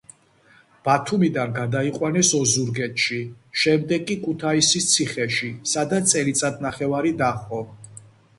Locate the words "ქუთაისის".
4.25-4.89